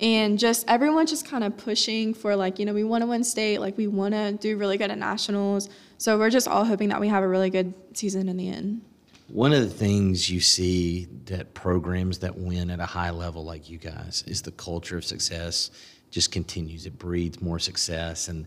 and 0.00 0.38
just 0.38 0.64
everyone 0.68 1.06
just 1.06 1.26
kind 1.26 1.42
of 1.42 1.56
pushing 1.56 2.12
for 2.12 2.36
like 2.36 2.58
you 2.58 2.66
know 2.66 2.74
we 2.74 2.84
want 2.84 3.02
to 3.02 3.06
win 3.06 3.24
state 3.24 3.60
like 3.60 3.76
we 3.76 3.86
want 3.86 4.14
to 4.14 4.32
do 4.32 4.56
really 4.56 4.76
good 4.76 4.90
at 4.90 4.98
nationals. 4.98 5.68
So 5.98 6.18
we're 6.18 6.30
just 6.30 6.46
all 6.46 6.64
hoping 6.64 6.90
that 6.90 7.00
we 7.00 7.08
have 7.08 7.22
a 7.22 7.28
really 7.28 7.50
good 7.50 7.72
season 7.94 8.28
in 8.28 8.36
the 8.36 8.48
end. 8.48 8.82
One 9.28 9.52
of 9.52 9.60
the 9.60 9.70
things 9.70 10.30
you 10.30 10.40
see 10.40 11.08
that 11.24 11.54
programs 11.54 12.18
that 12.18 12.38
win 12.38 12.70
at 12.70 12.78
a 12.78 12.86
high 12.86 13.10
level 13.10 13.44
like 13.44 13.68
you 13.68 13.78
guys 13.78 14.22
is 14.26 14.42
the 14.42 14.52
culture 14.52 14.96
of 14.96 15.04
success 15.04 15.70
just 16.10 16.30
continues. 16.30 16.86
It 16.86 16.98
breeds 16.98 17.40
more 17.42 17.58
success 17.58 18.28
and 18.28 18.46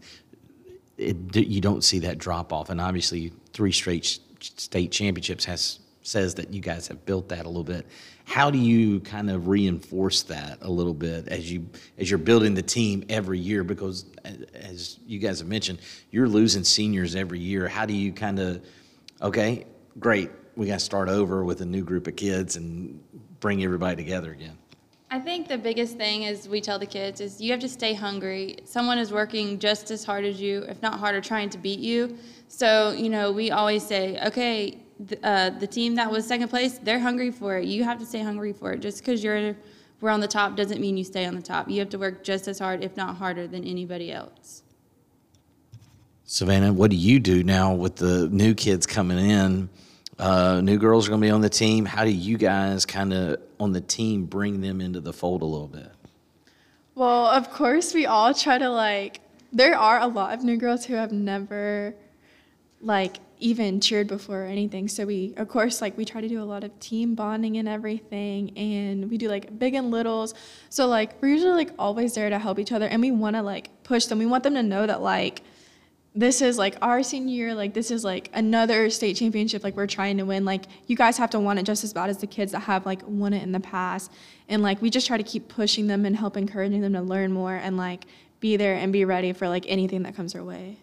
it, 0.98 1.36
you 1.36 1.60
don't 1.60 1.84
see 1.84 2.00
that 2.00 2.18
drop 2.18 2.53
off. 2.53 2.70
And 2.70 2.79
obviously 2.79 3.34
three 3.51 3.72
straight 3.72 4.20
state 4.39 4.91
championships 4.91 5.46
has 5.46 5.79
says 6.01 6.36
that 6.36 6.53
you 6.53 6.62
guys 6.62 6.88
have 6.88 7.06
built 7.06 7.29
that 7.29 7.46
a 7.46 7.50
little 7.50 7.63
bit. 7.63 7.86
How 8.25 8.50
do 8.50 8.58
you 8.58 9.00
kind 9.01 9.29
of 9.29 9.48
reinforce 9.48 10.24
that 10.24 10.60
a 10.62 10.70
little 10.70 10.94
bit 10.94 11.27
as 11.27 11.51
you 11.51 11.68
as 11.98 12.10
you're 12.10 12.20
building 12.20 12.53
the 12.53 12.62
team 12.62 13.03
every 13.10 13.39
year? 13.39 13.63
Because 13.63 14.06
as 14.53 15.00
you 15.06 15.20
guys 15.20 15.39
have 15.39 15.48
mentioned, 15.48 15.79
you're 16.12 16.27
losing 16.27 16.63
seniors 16.63 17.15
every 17.15 17.39
year. 17.39 17.68
How 17.68 17.86
do 17.86 17.94
you 17.94 18.13
kind 18.13 18.39
of 18.39 18.63
okay, 19.22 19.65
great, 20.00 20.32
we 20.56 20.68
got 20.68 20.79
to 20.79 20.86
start 20.86 21.10
over 21.10 21.44
with 21.44 21.62
a 21.62 21.65
new 21.65 21.84
group 21.84 22.08
of 22.08 22.15
kids 22.15 22.56
and 22.56 23.01
bring 23.39 23.63
everybody 23.63 23.96
together 23.96 24.32
again? 24.32 24.58
I 25.12 25.20
think 25.20 25.48
the 25.48 25.58
biggest 25.58 25.98
thing 25.98 26.24
is 26.24 26.48
we 26.48 26.62
tell 26.62 26.77
the 26.77 26.86
kids 26.86 27.20
is 27.20 27.41
you 27.41 27.51
have 27.51 27.60
to 27.62 27.70
stay 27.70 27.96
hungry. 27.96 28.58
Someone 28.63 29.00
is 29.00 29.12
working 29.12 29.58
just 29.58 29.89
as 29.89 30.03
hard 30.03 30.24
as 30.24 30.39
you, 30.39 30.62
if 30.63 30.82
not 30.84 31.00
harder, 31.00 31.20
trying 31.20 31.50
to 31.50 31.58
beat 31.58 31.79
you. 31.79 32.15
So, 32.48 32.91
you 32.91 33.10
know, 33.10 33.32
we 33.32 33.50
always 33.50 33.84
say, 33.84 34.20
okay, 34.27 34.77
the, 35.00 35.25
uh, 35.25 35.50
the 35.51 35.68
team 35.68 35.96
that 35.96 36.12
was 36.12 36.27
second 36.27 36.50
place, 36.50 36.77
they're 36.77 37.00
hungry 37.00 37.32
for 37.32 37.58
it. 37.58 37.65
You 37.65 37.84
have 37.84 38.00
to 38.00 38.06
stay 38.06 38.22
hungry 38.22 38.53
for 38.53 38.74
it. 38.74 38.79
Just 38.79 39.00
because 39.00 39.24
you're 39.24 39.56
we're 40.01 40.10
on 40.10 40.22
the 40.22 40.27
top 40.27 40.56
doesn't 40.56 40.79
mean 40.79 40.98
you 40.98 41.03
stay 41.03 41.25
on 41.25 41.36
the 41.36 41.41
top. 41.41 41.70
You 41.70 41.79
have 41.79 41.89
to 41.89 42.00
work 42.00 42.24
just 42.24 42.48
as 42.48 42.60
hard, 42.60 42.84
if 42.84 42.96
not 42.96 43.18
harder, 43.18 43.48
than 43.48 43.65
anybody 43.65 44.12
else. 44.12 44.63
Savannah, 46.24 46.72
what 46.72 46.89
do 46.89 46.96
you 46.96 47.20
do 47.20 47.44
now 47.44 47.74
with 47.74 47.98
the 47.98 48.29
new 48.29 48.53
kids 48.53 48.86
coming 48.86 49.18
in? 49.18 49.70
Uh, 50.18 50.62
new 50.62 50.77
girls 50.77 51.08
are 51.08 51.10
going 51.10 51.22
to 51.22 51.27
be 51.27 51.32
on 51.32 51.41
the 51.41 51.50
team. 51.50 51.86
How 51.86 52.06
do 52.06 52.12
you 52.12 52.38
guys 52.38 52.86
kind 52.86 53.13
of 53.13 53.41
on 53.60 53.74
the 53.74 53.82
team 53.82 54.25
bring 54.25 54.62
them 54.62 54.79
into 54.79 55.01
the 55.01 55.12
fold 55.12 55.41
a 55.41 55.46
little 55.46 55.68
bit? 55.68 55.91
Well, 56.96 57.25
of 57.27 57.50
course, 57.51 57.94
we 57.94 58.06
all 58.06 58.34
try 58.34 58.58
to 58.58 58.70
like. 58.70 59.22
There 59.51 59.75
are 59.75 60.00
a 60.00 60.08
lot 60.08 60.34
of 60.34 60.44
new 60.44 60.58
girls 60.58 60.86
who 60.86 60.94
have 60.94 61.12
never 61.12 61.96
like 62.82 63.18
even 63.39 63.79
cheered 63.79 64.08
before 64.08 64.43
or 64.43 64.46
anything. 64.46 64.88
So 64.88 65.05
we, 65.05 65.34
of 65.38 65.48
course, 65.48 65.81
like 65.81 65.98
we 65.98 66.05
try 66.05 66.22
to 66.22 66.27
do 66.27 66.41
a 66.41 66.43
lot 66.43 66.63
of 66.63 66.77
team 66.79 67.15
bonding 67.15 67.58
and 67.58 67.67
everything, 67.67 68.58
and 68.58 69.10
we 69.10 69.17
do 69.17 69.29
like 69.29 69.58
big 69.58 69.74
and 69.74 69.91
littles. 69.91 70.34
So 70.69 70.88
like 70.88 71.22
we're 71.22 71.29
usually 71.29 71.53
like 71.53 71.72
always 71.79 72.13
there 72.13 72.29
to 72.29 72.38
help 72.39 72.60
each 72.60 72.72
other, 72.72 72.88
and 72.88 73.01
we 73.01 73.12
want 73.12 73.36
to 73.36 73.41
like 73.41 73.69
push 73.84 74.05
them. 74.05 74.19
We 74.19 74.25
want 74.25 74.43
them 74.43 74.55
to 74.55 74.63
know 74.63 74.86
that 74.86 75.01
like 75.01 75.41
this 76.15 76.41
is 76.41 76.58
like 76.58 76.75
our 76.81 77.01
senior 77.01 77.34
year, 77.34 77.53
like 77.53 77.74
this 77.74 77.91
is 77.91 78.03
like 78.03 78.29
another 78.34 78.89
state 78.89 79.15
championship, 79.15 79.63
like 79.63 79.75
we're 79.75 79.88
trying 79.88 80.17
to 80.17 80.25
win. 80.25 80.43
Like 80.43 80.65
you 80.88 80.96
guys 80.96 81.17
have 81.17 81.29
to 81.31 81.39
want 81.39 81.60
it 81.60 81.63
just 81.63 81.84
as 81.84 81.93
bad 81.93 82.10
as 82.10 82.17
the 82.17 82.27
kids 82.27 82.51
that 82.51 82.62
have 82.62 82.86
like 82.86 83.01
won 83.08 83.34
it 83.34 83.41
in 83.41 83.51
the 83.51 83.60
past, 83.60 84.12
and 84.50 84.62
like 84.62 84.81
we 84.81 84.89
just 84.89 85.08
try 85.08 85.17
to 85.17 85.24
keep 85.24 85.48
pushing 85.48 85.88
them 85.88 86.05
and 86.05 86.15
help 86.15 86.36
encouraging 86.36 86.81
them 86.81 86.93
to 86.93 87.01
learn 87.01 87.31
more 87.31 87.55
and 87.55 87.77
like 87.77 88.05
be 88.39 88.58
there 88.58 88.75
and 88.75 88.91
be 88.91 89.05
ready 89.05 89.34
for 89.34 89.48
like 89.48 89.65
anything 89.67 90.03
that 90.03 90.15
comes 90.15 90.34
their 90.34 90.43
way 90.43 90.77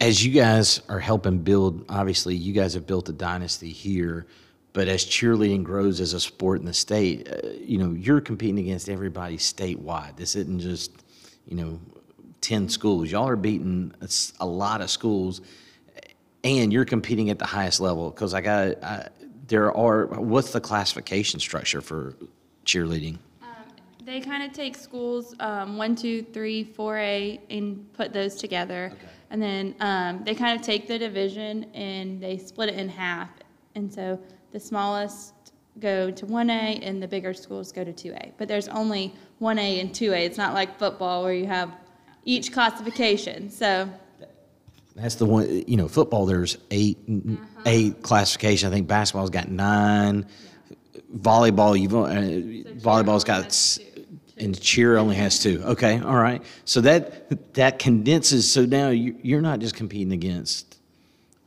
as 0.00 0.24
you 0.24 0.32
guys 0.32 0.80
are 0.88 1.00
helping 1.00 1.38
build, 1.38 1.84
obviously, 1.88 2.34
you 2.34 2.52
guys 2.52 2.74
have 2.74 2.86
built 2.86 3.08
a 3.08 3.12
dynasty 3.12 3.70
here. 3.70 4.26
But 4.72 4.88
as 4.88 5.06
cheerleading 5.06 5.64
grows 5.64 6.00
as 6.00 6.12
a 6.12 6.20
sport 6.20 6.60
in 6.60 6.66
the 6.66 6.74
state, 6.74 7.28
uh, 7.32 7.48
you 7.58 7.78
know, 7.78 7.92
you're 7.92 8.20
competing 8.20 8.58
against 8.58 8.90
everybody 8.90 9.38
statewide. 9.38 10.16
This 10.16 10.36
isn't 10.36 10.60
just, 10.60 10.92
you 11.46 11.56
know, 11.56 11.80
10 12.42 12.68
schools. 12.68 13.10
Y'all 13.10 13.26
are 13.26 13.36
beating 13.36 13.94
a, 14.02 14.08
a 14.40 14.46
lot 14.46 14.82
of 14.82 14.90
schools, 14.90 15.40
and 16.44 16.72
you're 16.72 16.84
competing 16.84 17.30
at 17.30 17.38
the 17.38 17.46
highest 17.46 17.80
level. 17.80 18.10
Because 18.10 18.34
I 18.34 18.42
got, 18.42 19.10
there 19.48 19.74
are, 19.74 20.06
what's 20.06 20.52
the 20.52 20.60
classification 20.60 21.40
structure 21.40 21.80
for 21.80 22.14
cheerleading? 22.66 23.18
They 24.06 24.20
kind 24.20 24.44
of 24.44 24.52
take 24.52 24.76
schools 24.76 25.34
um, 25.40 25.76
one, 25.76 25.96
two, 25.96 26.22
three, 26.22 26.62
four 26.62 26.96
A, 26.96 27.40
and 27.50 27.92
put 27.92 28.12
those 28.12 28.36
together. 28.36 28.92
Okay. 28.92 29.06
And 29.30 29.42
then 29.42 29.74
um, 29.80 30.22
they 30.22 30.32
kind 30.32 30.56
of 30.56 30.64
take 30.64 30.86
the 30.86 30.96
division 30.96 31.64
and 31.74 32.22
they 32.22 32.38
split 32.38 32.68
it 32.68 32.76
in 32.76 32.88
half. 32.88 33.30
And 33.74 33.92
so 33.92 34.20
the 34.52 34.60
smallest 34.60 35.34
go 35.80 36.12
to 36.12 36.24
1A 36.24 36.86
and 36.86 37.02
the 37.02 37.08
bigger 37.08 37.34
schools 37.34 37.72
go 37.72 37.82
to 37.82 37.92
2A. 37.92 38.34
But 38.38 38.46
there's 38.46 38.68
only 38.68 39.12
1A 39.42 39.80
and 39.80 39.90
2A. 39.90 40.24
It's 40.24 40.38
not 40.38 40.54
like 40.54 40.78
football 40.78 41.24
where 41.24 41.34
you 41.34 41.46
have 41.46 41.74
each 42.24 42.52
classification. 42.52 43.50
So 43.50 43.90
that's 44.94 45.16
the 45.16 45.26
one, 45.26 45.64
you 45.66 45.76
know, 45.76 45.88
football, 45.88 46.26
there's 46.26 46.58
8 46.70 46.98
uh-huh. 47.08 47.62
eight 47.66 48.02
classification. 48.02 48.68
I 48.68 48.72
think 48.72 48.86
basketball's 48.86 49.30
got 49.30 49.48
nine. 49.48 50.26
Volleyball, 51.12 51.78
you've, 51.78 51.94
uh, 51.94 52.78
volleyball's 52.80 53.24
got 53.24 53.52
and 54.38 54.54
the 54.54 54.60
cheer 54.60 54.96
only 54.96 55.16
has 55.16 55.38
two. 55.38 55.62
Okay, 55.64 55.98
all 55.98 56.16
right. 56.16 56.42
So 56.64 56.80
that 56.82 57.54
that 57.54 57.78
condenses. 57.78 58.50
So 58.50 58.66
now 58.66 58.90
you're 58.90 59.40
not 59.40 59.60
just 59.60 59.74
competing 59.74 60.12
against 60.12 60.78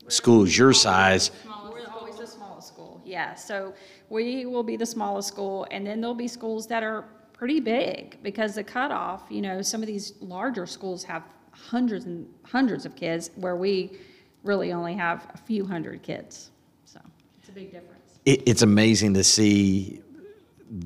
schools 0.08 0.58
your 0.58 0.74
size. 0.74 1.32
We're 1.46 1.88
always 1.88 2.16
the 2.18 2.28
smallest 2.28 2.68
school. 2.70 3.02
Yeah. 3.06 3.36
So 3.36 3.74
we 4.10 4.46
will 4.46 4.64
be 4.64 4.76
the 4.76 4.86
smallest 4.86 5.28
school, 5.28 5.68
and 5.72 5.86
then 5.86 6.02
there'll 6.02 6.16
be 6.16 6.28
schools 6.28 6.68
that 6.68 6.84
are 6.84 7.06
pretty 7.34 7.60
big 7.60 8.18
because 8.24 8.56
the 8.56 8.64
cutoff. 8.64 9.24
You 9.30 9.42
know, 9.42 9.62
some 9.62 9.82
of 9.82 9.88
these 9.88 10.14
larger 10.20 10.66
schools 10.66 11.04
have 11.04 11.24
hundreds 11.52 12.06
and 12.06 12.28
hundreds 12.44 12.86
of 12.86 12.96
kids, 12.96 13.30
where 13.36 13.56
we 13.56 13.98
really 14.44 14.72
only 14.74 14.96
have 14.96 15.28
a 15.34 15.38
few 15.38 15.66
hundred 15.66 16.02
kids. 16.02 16.52
So 16.86 17.00
it's 17.40 17.50
a 17.50 17.52
big 17.52 17.72
difference. 17.72 18.20
It, 18.26 18.44
it's 18.48 18.62
amazing 18.62 19.14
to 19.14 19.24
see 19.24 20.02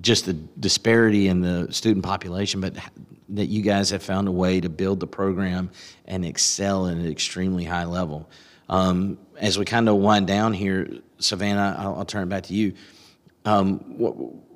just 0.01 0.25
the 0.25 0.33
disparity 0.33 1.27
in 1.27 1.41
the 1.41 1.71
student 1.71 2.05
population, 2.05 2.61
but 2.61 2.75
that 3.29 3.47
you 3.47 3.61
guys 3.61 3.89
have 3.89 4.03
found 4.03 4.27
a 4.27 4.31
way 4.31 4.61
to 4.61 4.69
build 4.69 4.99
the 4.99 5.07
program 5.07 5.69
and 6.05 6.25
excel 6.25 6.87
at 6.87 6.93
an 6.93 7.09
extremely 7.09 7.63
high 7.63 7.85
level. 7.85 8.29
Um, 8.69 9.17
as 9.37 9.57
we 9.57 9.65
kind 9.65 9.89
of 9.89 9.95
wind 9.97 10.27
down 10.27 10.53
here, 10.53 10.87
Savannah, 11.19 11.75
I'll, 11.77 11.95
I'll 11.95 12.05
turn 12.05 12.23
it 12.23 12.29
back 12.29 12.43
to 12.43 12.53
you. 12.53 12.73
Um, 13.45 13.79
what, 13.97 14.11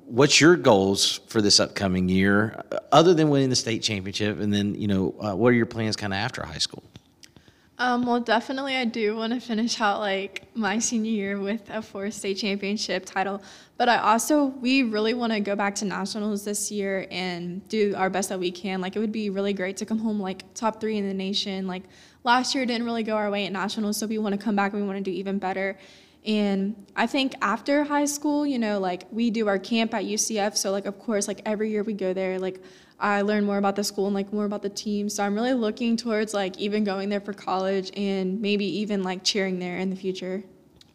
what's 0.06 0.40
your 0.40 0.56
goals 0.56 1.20
for 1.28 1.42
this 1.42 1.60
upcoming 1.60 2.08
year, 2.08 2.62
other 2.90 3.14
than 3.14 3.28
winning 3.28 3.50
the 3.50 3.56
state 3.56 3.82
championship? 3.82 4.40
And 4.40 4.52
then, 4.52 4.74
you 4.74 4.88
know, 4.88 5.14
uh, 5.20 5.34
what 5.36 5.48
are 5.48 5.56
your 5.56 5.66
plans 5.66 5.96
kind 5.96 6.12
of 6.12 6.18
after 6.18 6.42
high 6.42 6.58
school? 6.58 6.82
Um, 7.80 8.04
well, 8.04 8.18
definitely, 8.18 8.74
I 8.74 8.84
do 8.84 9.14
want 9.14 9.32
to 9.32 9.40
finish 9.40 9.80
out 9.80 10.00
like 10.00 10.48
my 10.56 10.80
senior 10.80 11.12
year 11.12 11.38
with 11.38 11.70
a 11.70 11.80
four 11.80 12.10
state 12.10 12.34
championship 12.34 13.06
title. 13.06 13.40
But 13.76 13.88
I 13.88 13.98
also, 13.98 14.46
we 14.46 14.82
really 14.82 15.14
want 15.14 15.32
to 15.32 15.38
go 15.38 15.54
back 15.54 15.76
to 15.76 15.84
nationals 15.84 16.44
this 16.44 16.72
year 16.72 17.06
and 17.12 17.66
do 17.68 17.94
our 17.96 18.10
best 18.10 18.30
that 18.30 18.40
we 18.40 18.50
can. 18.50 18.80
Like, 18.80 18.96
it 18.96 18.98
would 18.98 19.12
be 19.12 19.30
really 19.30 19.52
great 19.52 19.76
to 19.76 19.86
come 19.86 20.00
home 20.00 20.18
like 20.18 20.52
top 20.54 20.80
three 20.80 20.96
in 20.96 21.06
the 21.06 21.14
nation. 21.14 21.68
Like, 21.68 21.84
last 22.24 22.52
year 22.52 22.66
didn't 22.66 22.84
really 22.84 23.04
go 23.04 23.14
our 23.14 23.30
way 23.30 23.46
at 23.46 23.52
nationals, 23.52 23.96
so 23.96 24.08
we 24.08 24.18
want 24.18 24.34
to 24.34 24.44
come 24.44 24.56
back 24.56 24.72
and 24.72 24.82
we 24.82 24.86
want 24.86 24.98
to 24.98 25.08
do 25.08 25.16
even 25.16 25.38
better. 25.38 25.78
And 26.26 26.84
I 26.96 27.06
think 27.06 27.36
after 27.40 27.84
high 27.84 28.06
school, 28.06 28.44
you 28.44 28.58
know, 28.58 28.80
like 28.80 29.04
we 29.12 29.30
do 29.30 29.46
our 29.46 29.58
camp 29.58 29.94
at 29.94 30.02
UCF. 30.02 30.56
So, 30.56 30.72
like, 30.72 30.86
of 30.86 30.98
course, 30.98 31.28
like 31.28 31.42
every 31.46 31.70
year 31.70 31.84
we 31.84 31.92
go 31.92 32.12
there, 32.12 32.40
like, 32.40 32.60
I 33.00 33.22
learn 33.22 33.44
more 33.44 33.58
about 33.58 33.76
the 33.76 33.84
school 33.84 34.06
and 34.06 34.14
like 34.14 34.32
more 34.32 34.44
about 34.44 34.62
the 34.62 34.68
team. 34.68 35.08
So 35.08 35.22
I'm 35.22 35.34
really 35.34 35.52
looking 35.52 35.96
towards 35.96 36.34
like 36.34 36.58
even 36.58 36.84
going 36.84 37.08
there 37.08 37.20
for 37.20 37.32
college 37.32 37.90
and 37.96 38.40
maybe 38.40 38.64
even 38.80 39.02
like 39.02 39.22
cheering 39.22 39.58
there 39.58 39.76
in 39.78 39.90
the 39.90 39.96
future. 39.96 40.42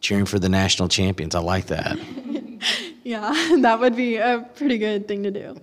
Cheering 0.00 0.26
for 0.26 0.38
the 0.38 0.50
national 0.50 0.88
champions. 0.88 1.34
I 1.34 1.40
like 1.40 1.66
that. 1.66 1.98
yeah, 3.04 3.32
that 3.60 3.80
would 3.80 3.96
be 3.96 4.16
a 4.16 4.48
pretty 4.54 4.78
good 4.78 5.08
thing 5.08 5.22
to 5.22 5.30
do. 5.30 5.56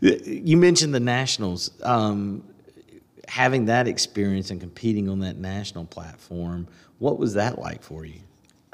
You 0.00 0.56
mentioned 0.56 0.94
the 0.94 1.00
nationals. 1.00 1.70
Um, 1.82 2.44
having 3.28 3.66
that 3.66 3.88
experience 3.88 4.50
and 4.50 4.60
competing 4.60 5.08
on 5.08 5.20
that 5.20 5.36
national 5.36 5.84
platform, 5.86 6.68
what 6.98 7.18
was 7.18 7.34
that 7.34 7.58
like 7.58 7.82
for 7.82 8.04
you? 8.04 8.20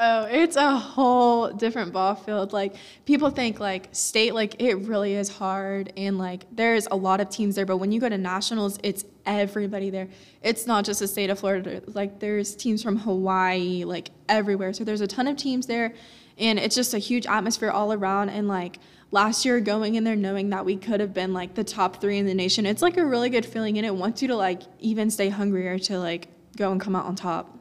Oh, 0.02 0.24
it's 0.30 0.56
a 0.56 0.78
whole 0.78 1.52
different 1.52 1.92
ball 1.92 2.14
field. 2.14 2.54
Like 2.54 2.74
people 3.04 3.28
think 3.28 3.60
like 3.60 3.90
state 3.92 4.32
like 4.32 4.62
it 4.62 4.76
really 4.76 5.12
is 5.12 5.28
hard 5.28 5.92
and 5.94 6.16
like 6.16 6.46
there's 6.50 6.88
a 6.90 6.96
lot 6.96 7.20
of 7.20 7.28
teams 7.28 7.54
there, 7.54 7.66
but 7.66 7.76
when 7.76 7.92
you 7.92 8.00
go 8.00 8.08
to 8.08 8.16
nationals, 8.16 8.78
it's 8.82 9.04
everybody 9.26 9.90
there. 9.90 10.08
It's 10.42 10.66
not 10.66 10.86
just 10.86 11.00
the 11.00 11.06
state 11.06 11.28
of 11.28 11.38
Florida. 11.38 11.82
Like 11.86 12.18
there's 12.18 12.56
teams 12.56 12.82
from 12.82 12.96
Hawaii, 12.96 13.84
like 13.84 14.08
everywhere. 14.26 14.72
So 14.72 14.84
there's 14.84 15.02
a 15.02 15.06
ton 15.06 15.26
of 15.26 15.36
teams 15.36 15.66
there 15.66 15.92
and 16.38 16.58
it's 16.58 16.74
just 16.74 16.94
a 16.94 16.98
huge 16.98 17.26
atmosphere 17.26 17.70
all 17.70 17.92
around 17.92 18.30
and 18.30 18.48
like 18.48 18.78
last 19.10 19.44
year 19.44 19.60
going 19.60 19.96
in 19.96 20.04
there 20.04 20.16
knowing 20.16 20.48
that 20.48 20.64
we 20.64 20.76
could 20.76 21.00
have 21.00 21.12
been 21.12 21.34
like 21.34 21.54
the 21.56 21.64
top 21.64 22.00
3 22.00 22.16
in 22.16 22.24
the 22.24 22.32
nation. 22.32 22.64
It's 22.64 22.80
like 22.80 22.96
a 22.96 23.04
really 23.04 23.28
good 23.28 23.44
feeling 23.44 23.76
and 23.76 23.86
it 23.86 23.94
wants 23.94 24.22
you 24.22 24.28
to 24.28 24.36
like 24.36 24.62
even 24.78 25.10
stay 25.10 25.28
hungrier 25.28 25.78
to 25.80 25.98
like 25.98 26.28
go 26.56 26.72
and 26.72 26.80
come 26.80 26.96
out 26.96 27.04
on 27.04 27.16
top. 27.16 27.59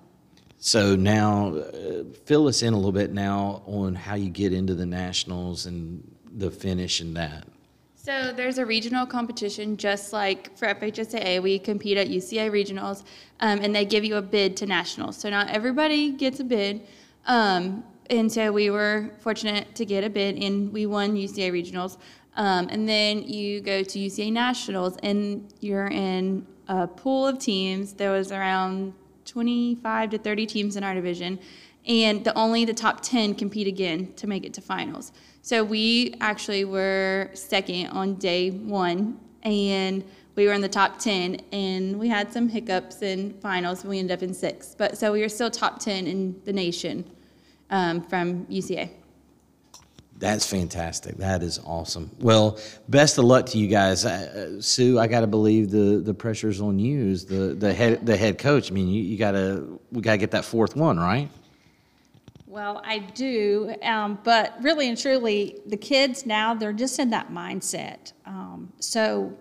So 0.61 0.95
now, 0.95 1.55
uh, 1.55 2.03
fill 2.25 2.47
us 2.47 2.63
in 2.63 2.73
a 2.73 2.75
little 2.75 2.91
bit 2.91 3.13
now 3.13 3.63
on 3.65 3.95
how 3.95 4.15
you 4.15 4.29
get 4.29 4.51
into 4.51 4.75
the 4.75 4.85
nationals 4.85 5.65
and 5.65 6.03
the 6.33 6.51
finish 6.51 6.99
and 6.99 7.15
that. 7.15 7.45
So 7.95 8.33
there's 8.33 8.57
a 8.57 8.65
regional 8.65 9.05
competition, 9.05 9.77
just 9.77 10.11
like 10.11 10.57
for 10.57 10.67
FHSAA, 10.67 11.41
we 11.41 11.59
compete 11.59 11.97
at 11.97 12.07
UCA 12.07 12.49
regionals, 12.51 13.03
um, 13.39 13.59
and 13.61 13.73
they 13.73 13.85
give 13.85 14.03
you 14.03 14.17
a 14.17 14.21
bid 14.21 14.57
to 14.57 14.65
nationals. 14.65 15.15
So 15.15 15.29
not 15.29 15.49
everybody 15.49 16.11
gets 16.11 16.41
a 16.41 16.43
bid, 16.43 16.81
um, 17.25 17.83
and 18.09 18.29
so 18.29 18.51
we 18.51 18.69
were 18.69 19.11
fortunate 19.19 19.75
to 19.75 19.85
get 19.85 20.03
a 20.03 20.09
bid, 20.09 20.41
and 20.43 20.73
we 20.73 20.85
won 20.85 21.15
UCA 21.15 21.51
regionals. 21.51 21.97
Um, 22.35 22.67
and 22.69 22.87
then 22.87 23.23
you 23.23 23.61
go 23.61 23.83
to 23.83 23.99
UCA 23.99 24.31
nationals, 24.31 24.97
and 25.03 25.53
you're 25.61 25.87
in 25.87 26.45
a 26.67 26.87
pool 26.87 27.27
of 27.27 27.39
teams. 27.39 27.93
There 27.93 28.11
was 28.11 28.31
around 28.31 28.93
25 29.29 30.09
to 30.11 30.17
30 30.17 30.45
teams 30.45 30.75
in 30.75 30.83
our 30.83 30.93
division, 30.93 31.39
and 31.87 32.23
the 32.23 32.37
only 32.37 32.65
the 32.65 32.73
top 32.73 33.01
10 33.01 33.35
compete 33.35 33.67
again 33.67 34.13
to 34.15 34.27
make 34.27 34.45
it 34.45 34.53
to 34.55 34.61
finals. 34.61 35.11
So 35.41 35.63
we 35.63 36.15
actually 36.19 36.65
were 36.65 37.29
second 37.33 37.87
on 37.87 38.15
day 38.15 38.51
one, 38.51 39.19
and 39.43 40.03
we 40.35 40.47
were 40.47 40.53
in 40.53 40.61
the 40.61 40.69
top 40.69 40.99
10, 40.99 41.41
and 41.51 41.99
we 41.99 42.07
had 42.07 42.31
some 42.31 42.49
hiccups 42.49 43.01
in 43.01 43.33
finals, 43.39 43.81
and 43.81 43.89
we 43.89 43.99
ended 43.99 44.17
up 44.17 44.23
in 44.23 44.33
sixth. 44.33 44.77
But 44.77 44.97
so 44.97 45.11
we 45.11 45.21
were 45.21 45.29
still 45.29 45.49
top 45.49 45.79
10 45.79 46.07
in 46.07 46.41
the 46.45 46.53
nation 46.53 47.05
um, 47.69 48.01
from 48.01 48.45
UCA. 48.47 48.89
That's 50.19 50.45
fantastic. 50.45 51.15
That 51.15 51.41
is 51.41 51.59
awesome. 51.65 52.11
Well, 52.19 52.59
best 52.89 53.17
of 53.17 53.23
luck 53.23 53.45
to 53.47 53.57
you 53.57 53.67
guys, 53.67 54.03
uh, 54.03 54.61
Sue. 54.61 54.99
I 54.99 55.07
got 55.07 55.21
to 55.21 55.27
believe 55.27 55.71
the 55.71 56.01
the 56.03 56.13
pressure's 56.13 56.59
on 56.59 56.77
you 56.77 57.09
as 57.09 57.25
the 57.25 57.55
the 57.55 57.73
head 57.73 58.05
the 58.05 58.17
head 58.17 58.37
coach. 58.37 58.69
I 58.69 58.73
mean, 58.73 58.89
you, 58.89 59.01
you 59.01 59.17
got 59.17 59.31
to 59.31 59.79
we 59.93 60.01
got 60.01 60.11
to 60.11 60.17
get 60.17 60.31
that 60.31 60.43
fourth 60.43 60.75
one, 60.75 60.99
right? 60.99 61.29
Well, 62.47 62.81
I 62.83 62.99
do, 62.99 63.73
um, 63.81 64.19
but 64.25 64.55
really 64.61 64.89
and 64.89 64.97
truly, 64.97 65.61
the 65.67 65.77
kids 65.77 66.25
now 66.25 66.53
they're 66.53 66.73
just 66.73 66.99
in 66.99 67.09
that 67.11 67.31
mindset. 67.31 68.11
Um, 68.25 68.73
so 68.79 69.33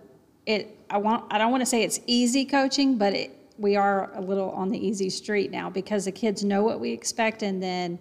it 0.45 0.77
I 0.89 0.97
want 0.97 1.25
I 1.29 1.37
don't 1.37 1.51
want 1.51 1.61
to 1.61 1.65
say 1.65 1.83
it's 1.83 1.99
easy 2.07 2.45
coaching, 2.45 2.97
but 2.97 3.13
it, 3.13 3.35
we 3.57 3.75
are 3.75 4.11
a 4.13 4.21
little 4.21 4.51
on 4.51 4.69
the 4.69 4.77
easy 4.77 5.09
street 5.09 5.51
now 5.51 5.69
because 5.69 6.05
the 6.05 6.11
kids 6.13 6.45
know 6.45 6.63
what 6.63 6.79
we 6.79 6.91
expect 6.91 7.43
and 7.43 7.61
then 7.61 7.99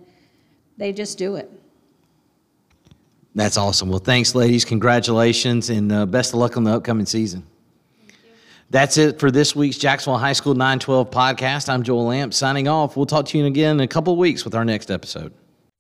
they 0.77 0.93
just 0.93 1.19
do 1.19 1.35
it. 1.35 1.51
That's 3.39 3.57
awesome. 3.57 3.89
Well, 3.89 4.01
thanks, 4.01 4.35
ladies. 4.35 4.65
Congratulations, 4.65 5.71
and 5.71 5.93
uh, 5.93 6.07
best 6.07 6.33
of 6.33 6.41
luck 6.41 6.57
on 6.57 6.65
the 6.65 6.75
upcoming 6.75 7.07
season. 7.07 7.47
That's 8.69 8.99
it 8.99 9.21
for 9.21 9.31
this 9.31 9.55
week's 9.55 9.79
Jacksonville 9.79 10.19
High 10.19 10.33
School 10.33 10.55
912 10.55 11.09
podcast. 11.09 11.69
I'm 11.69 11.85
Joel 11.85 12.07
Lamp 12.07 12.35
signing 12.35 12.67
off. 12.67 12.97
We'll 12.97 13.07
talk 13.07 13.27
to 13.27 13.39
you 13.39 13.47
again 13.47 13.77
in 13.77 13.81
a 13.81 13.87
couple 13.87 14.13
of 14.13 14.19
weeks 14.19 14.45
with 14.45 14.57
our 14.57 14.65
next 14.65 14.91
episode. 14.91 15.33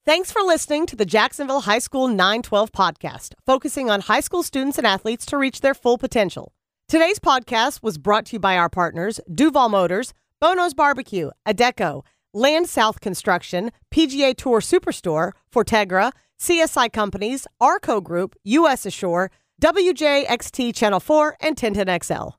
Thanks 0.07 0.31
for 0.31 0.41
listening 0.43 0.87
to 0.87 0.95
the 0.95 1.05
Jacksonville 1.05 1.62
High 1.62 1.81
School 1.81 2.07
912 2.07 2.71
podcast, 2.71 3.35
focusing 3.45 3.91
on 3.91 4.03
high 4.03 4.21
school 4.21 4.45
students 4.45 4.79
and 4.79 4.87
athletes 4.87 5.27
to 5.27 5.37
reach 5.37 5.61
their 5.61 5.75
full 5.75 5.99
potential. 5.99 6.53
Today's 6.88 7.19
podcast 7.19 7.83
was 7.83 7.99
brought 7.99 8.27
to 8.27 8.35
you 8.35 8.38
by 8.38 8.57
our 8.57 8.69
partners 8.69 9.19
Duval 9.35 9.69
Motors, 9.69 10.15
Bono's 10.41 10.75
Barbecue, 10.75 11.31
Adecco, 11.45 12.05
Land 12.33 12.69
South 12.69 13.00
Construction, 13.00 13.73
PGA 13.93 14.37
Tour 14.37 14.61
Superstore, 14.61 15.33
Fortegra, 15.53 16.12
CSI 16.40 16.92
Companies, 16.92 17.47
Arco 17.60 18.00
Group, 18.00 18.36
US 18.45 18.86
Assure, 18.86 19.30
WJXT 19.60 20.75
Channel 20.75 21.00
4, 21.00 21.36
and 21.41 21.56
Tintin 21.56 22.02
XL. 22.02 22.38